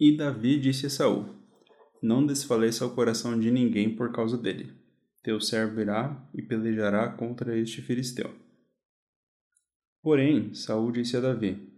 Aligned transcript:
E 0.00 0.16
Davi 0.16 0.60
disse 0.60 0.86
a 0.86 0.90
Saul: 0.90 1.26
Não 2.00 2.24
desfaleça 2.24 2.86
o 2.86 2.94
coração 2.94 3.38
de 3.38 3.50
ninguém 3.50 3.96
por 3.96 4.12
causa 4.12 4.38
dele. 4.38 4.72
Teu 5.24 5.40
servo 5.40 5.80
irá 5.80 6.24
e 6.32 6.40
pelejará 6.40 7.10
contra 7.10 7.58
este 7.58 7.82
filisteu. 7.82 8.32
Porém, 10.00 10.54
Saul 10.54 10.92
disse 10.92 11.16
a 11.16 11.20
Davi: 11.20 11.68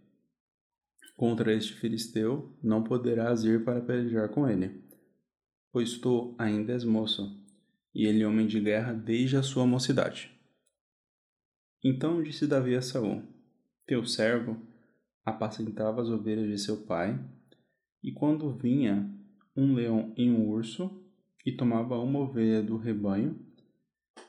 Contra 1.17 1.55
este 1.55 1.73
filisteu 1.73 2.55
não 2.63 2.85
poderás 2.85 3.43
ir 3.45 3.65
para 3.65 3.81
pelejar 3.81 4.29
com 4.29 4.47
ele, 4.47 4.85
pois 5.73 5.97
tu 5.99 6.35
ainda 6.39 6.75
és 6.75 6.85
moço, 6.85 7.27
e 7.95 8.05
ele 8.07 8.23
é 8.23 8.27
homem 8.27 8.47
de 8.47 8.61
guerra 8.61 8.93
desde 8.93 9.39
a 9.39 9.43
sua 9.43 9.67
mocidade. 9.67 10.31
Então 11.83 12.23
disse 12.23 12.47
Davi 12.47 12.77
a 12.77 12.83
Saul: 12.83 13.23
Teu 13.87 14.05
servo 14.05 14.61
apacentava 15.25 16.03
as 16.03 16.09
ovelhas 16.11 16.49
de 16.49 16.59
seu 16.59 16.85
pai, 16.85 17.19
e 18.03 18.13
quando 18.13 18.53
vinha 18.53 19.09
um 19.57 19.75
leão 19.75 20.13
e 20.17 20.29
um 20.29 20.49
urso 20.49 21.05
e 21.45 21.53
tomava 21.53 21.99
uma 21.99 22.21
ovelha 22.21 22.63
do 22.63 22.77
rebanho, 22.77 23.39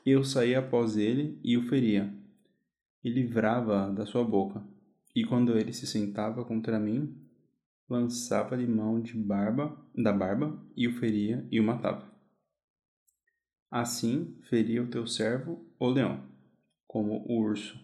eu 0.04 0.24
saía 0.24 0.58
após 0.58 0.96
ele 0.96 1.38
e 1.42 1.56
o 1.56 1.68
feria, 1.68 2.12
e 3.04 3.10
livrava 3.10 3.90
da 3.92 4.04
sua 4.06 4.24
boca. 4.24 4.62
E 5.14 5.24
quando 5.24 5.56
ele 5.56 5.72
se 5.72 5.86
sentava 5.86 6.44
contra 6.44 6.80
mim, 6.80 7.16
lançava-lhe 7.88 8.66
mão 8.66 9.00
de 9.00 9.14
barba, 9.14 9.76
da 9.94 10.12
barba 10.12 10.58
e 10.76 10.88
o 10.88 10.98
feria 10.98 11.46
e 11.50 11.60
o 11.60 11.64
matava. 11.64 12.10
Assim 13.70 14.36
feria 14.48 14.82
o 14.82 14.88
teu 14.88 15.06
servo 15.06 15.64
o 15.78 15.88
leão, 15.88 16.22
como 16.86 17.24
o 17.26 17.40
urso. 17.40 17.78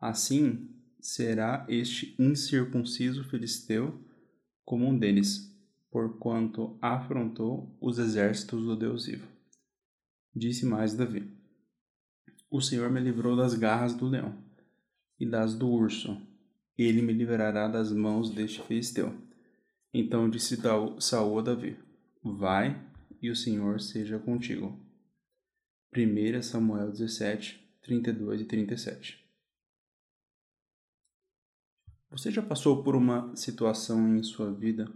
Assim 0.00 0.70
será 1.00 1.66
este 1.68 2.14
incircunciso 2.18 3.24
filisteu 3.24 4.02
como 4.64 4.86
um 4.86 4.98
deles, 4.98 5.52
porquanto 5.90 6.76
afrontou 6.80 7.76
os 7.80 7.98
exércitos 7.98 8.64
do 8.64 8.76
Deus 8.76 9.06
vivo. 9.06 9.26
Disse 10.34 10.66
mais 10.66 10.94
Davi: 10.94 11.30
O 12.50 12.60
Senhor 12.60 12.90
me 12.90 13.00
livrou 13.00 13.36
das 13.36 13.54
garras 13.54 13.94
do 13.94 14.06
leão 14.06 14.36
e 15.18 15.26
das 15.26 15.54
do 15.54 15.68
urso. 15.68 16.20
Ele 16.76 17.02
me 17.02 17.12
livrará 17.12 17.68
das 17.68 17.92
mãos 17.92 18.30
deste 18.30 18.60
filisteu. 18.62 19.14
Então 19.92 20.28
disse 20.28 20.58
Saul 20.98 21.38
a 21.38 21.42
Davi: 21.42 21.76
Vai 22.22 22.80
e 23.22 23.30
o 23.30 23.36
Senhor 23.36 23.80
seja 23.80 24.18
contigo. 24.18 24.78
1 25.96 26.42
Samuel 26.42 26.90
17, 26.90 27.64
32 27.82 28.40
e 28.40 28.44
37 28.44 29.23
Você 32.14 32.30
já 32.30 32.40
passou 32.40 32.80
por 32.84 32.94
uma 32.94 33.34
situação 33.34 34.16
em 34.16 34.22
sua 34.22 34.54
vida 34.54 34.88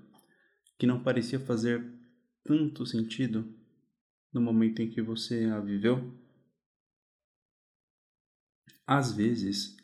que 0.78 0.86
não 0.86 1.02
parecia 1.02 1.40
fazer 1.40 1.84
tanto 2.44 2.86
sentido 2.86 3.52
no 4.32 4.40
momento 4.40 4.80
em 4.80 4.88
que 4.88 5.02
você 5.02 5.46
a 5.46 5.58
viveu? 5.58 6.16
Às 8.86 9.10
vezes, 9.10 9.76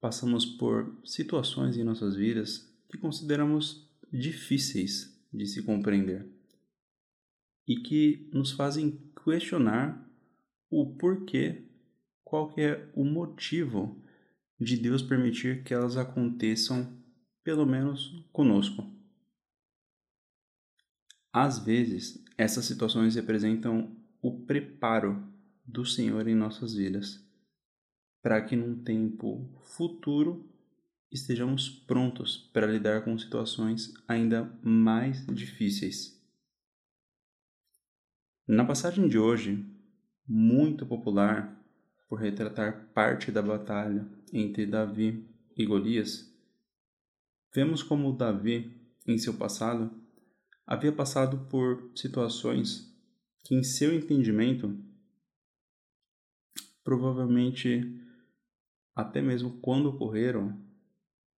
passamos 0.00 0.46
por 0.46 0.98
situações 1.04 1.76
em 1.76 1.84
nossas 1.84 2.16
vidas 2.16 2.66
que 2.88 2.96
consideramos 2.96 3.86
difíceis 4.10 5.14
de 5.30 5.46
se 5.46 5.62
compreender 5.62 6.26
e 7.68 7.76
que 7.76 8.30
nos 8.32 8.50
fazem 8.50 9.12
questionar 9.22 10.10
o 10.70 10.96
porquê, 10.96 11.68
qual 12.24 12.50
é 12.56 12.90
o 12.94 13.04
motivo 13.04 14.02
de 14.62 14.76
Deus 14.76 15.02
permitir 15.02 15.64
que 15.64 15.74
elas 15.74 15.96
aconteçam, 15.96 16.96
pelo 17.42 17.66
menos 17.66 18.26
conosco. 18.32 18.84
Às 21.32 21.58
vezes, 21.58 22.22
essas 22.36 22.64
situações 22.64 23.14
representam 23.14 23.96
o 24.20 24.44
preparo 24.44 25.26
do 25.64 25.84
Senhor 25.84 26.28
em 26.28 26.34
nossas 26.34 26.74
vidas 26.74 27.22
para 28.22 28.40
que 28.40 28.54
num 28.54 28.82
tempo 28.82 29.50
futuro 29.76 30.48
estejamos 31.10 31.68
prontos 31.68 32.36
para 32.52 32.68
lidar 32.68 33.04
com 33.04 33.18
situações 33.18 33.92
ainda 34.06 34.44
mais 34.62 35.26
difíceis. 35.26 36.18
Na 38.46 38.64
passagem 38.64 39.08
de 39.08 39.18
hoje, 39.18 39.66
muito 40.26 40.86
popular 40.86 41.60
por 42.12 42.20
retratar 42.20 42.92
parte 42.92 43.32
da 43.32 43.40
batalha 43.40 44.06
entre 44.34 44.66
Davi 44.66 45.26
e 45.56 45.64
Golias, 45.64 46.30
vemos 47.54 47.82
como 47.82 48.12
Davi, 48.12 48.70
em 49.08 49.16
seu 49.16 49.32
passado, 49.32 49.90
havia 50.66 50.92
passado 50.92 51.48
por 51.48 51.90
situações 51.96 52.94
que, 53.42 53.54
em 53.54 53.62
seu 53.62 53.94
entendimento, 53.94 54.78
provavelmente 56.84 57.98
até 58.94 59.22
mesmo 59.22 59.58
quando 59.62 59.86
ocorreram, 59.88 60.62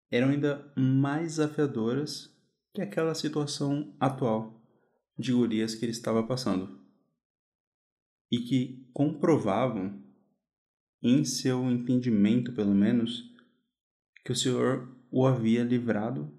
eram 0.09 0.29
ainda 0.29 0.73
mais 0.75 1.35
desafiadoras 1.35 2.35
que 2.73 2.81
aquela 2.81 3.13
situação 3.13 3.95
atual 3.99 4.59
de 5.19 5.33
Golias 5.33 5.75
que 5.75 5.85
ele 5.85 5.91
estava 5.91 6.23
passando. 6.23 6.83
E 8.31 8.39
que 8.39 8.89
comprovavam, 8.91 10.01
em 11.03 11.25
seu 11.25 11.69
entendimento 11.69 12.53
pelo 12.53 12.73
menos, 12.73 13.29
que 14.23 14.31
o 14.31 14.35
Senhor 14.35 14.89
o 15.11 15.27
havia 15.27 15.63
livrado 15.63 16.33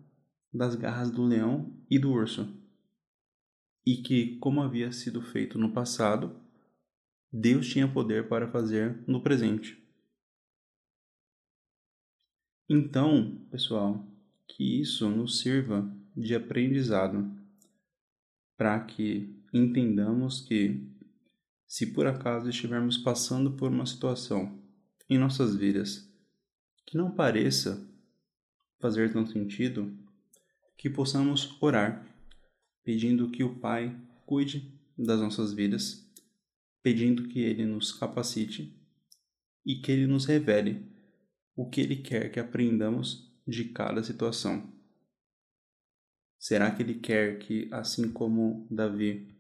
das 0.53 0.75
garras 0.75 1.11
do 1.11 1.23
leão 1.23 1.73
e 1.91 1.99
do 1.99 2.11
urso. 2.11 2.49
E 3.87 3.99
que, 3.99 4.39
como 4.39 4.63
havia 4.63 4.91
sido 4.91 5.21
feito 5.21 5.59
no 5.59 5.73
passado, 5.73 6.35
Deus 7.31 7.69
tinha 7.69 7.87
poder 7.87 8.29
para 8.29 8.51
fazer 8.51 9.05
no 9.07 9.21
presente. 9.21 9.79
Então, 12.69 13.47
pessoal, 13.51 14.09
que 14.49 14.81
isso 14.81 15.11
nos 15.11 15.41
sirva 15.41 15.87
de 16.17 16.35
aprendizado 16.35 17.31
para 18.57 18.81
que 18.81 19.37
entendamos 19.53 20.41
que, 20.41 20.89
se 21.75 21.87
por 21.87 22.07
acaso 22.07 22.49
estivermos 22.49 22.97
passando 22.97 23.57
por 23.57 23.69
uma 23.69 23.85
situação 23.85 24.62
em 25.11 25.19
nossas 25.19 25.57
vidas 25.57 26.09
que 26.87 26.97
não 26.97 27.11
pareça 27.11 27.85
fazer 28.79 29.12
tanto 29.12 29.33
sentido, 29.33 29.93
que 30.79 30.89
possamos 30.89 31.61
orar, 31.61 32.07
pedindo 32.85 33.29
que 33.29 33.43
o 33.43 33.59
Pai 33.59 33.93
cuide 34.25 34.73
das 34.97 35.19
nossas 35.19 35.53
vidas, 35.53 36.09
pedindo 36.81 37.27
que 37.27 37.41
Ele 37.41 37.67
nos 37.67 37.91
capacite 37.91 38.81
e 39.67 39.81
que 39.81 39.91
Ele 39.91 40.06
nos 40.06 40.27
revele 40.27 40.89
o 41.56 41.69
que 41.69 41.81
Ele 41.81 41.97
quer 41.97 42.31
que 42.31 42.39
aprendamos 42.39 43.37
de 43.45 43.65
cada 43.65 44.05
situação. 44.05 44.73
Será 46.39 46.71
que 46.71 46.85
Ele 46.85 47.01
quer 47.01 47.41
que, 47.41 47.69
assim 47.73 48.12
como 48.12 48.65
Davi, 48.71 49.35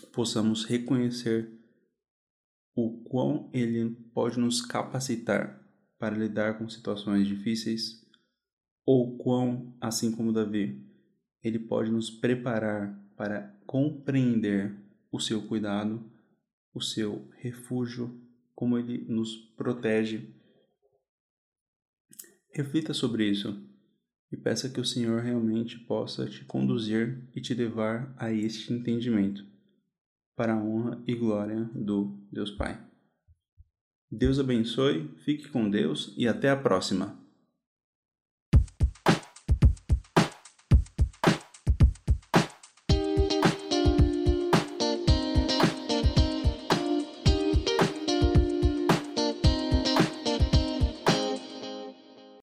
possamos 0.00 0.64
reconhecer 0.64 1.50
o 2.74 3.02
quão 3.04 3.50
Ele 3.52 3.90
pode 4.14 4.38
nos 4.38 4.60
capacitar 4.60 5.60
para 5.98 6.16
lidar 6.16 6.58
com 6.58 6.68
situações 6.68 7.26
difíceis? 7.26 8.06
Ou 8.86 9.18
quão, 9.18 9.76
assim 9.80 10.10
como 10.10 10.32
Davi, 10.32 10.84
Ele 11.42 11.58
pode 11.58 11.90
nos 11.90 12.10
preparar 12.10 12.98
para 13.16 13.54
compreender 13.66 14.74
o 15.12 15.20
seu 15.20 15.46
cuidado, 15.46 16.10
o 16.72 16.80
seu 16.80 17.28
refúgio, 17.38 18.20
como 18.54 18.78
Ele 18.78 19.04
nos 19.08 19.36
protege 19.56 20.40
Reflita 22.52 22.92
sobre 22.92 23.28
isso 23.30 23.64
e 24.30 24.36
peça 24.36 24.68
que 24.68 24.80
o 24.80 24.84
Senhor 24.84 25.22
realmente 25.22 25.78
possa 25.78 26.26
te 26.26 26.44
conduzir 26.44 27.28
e 27.34 27.40
te 27.40 27.54
levar 27.54 28.12
a 28.16 28.32
este 28.32 28.72
entendimento, 28.72 29.46
para 30.36 30.54
a 30.54 30.62
honra 30.62 31.02
e 31.06 31.14
glória 31.14 31.70
do 31.74 32.18
Deus 32.32 32.50
Pai. 32.50 32.80
Deus 34.10 34.38
abençoe, 34.38 35.08
fique 35.24 35.48
com 35.48 35.70
Deus 35.70 36.14
e 36.16 36.26
até 36.26 36.50
a 36.50 36.56
próxima! 36.56 37.18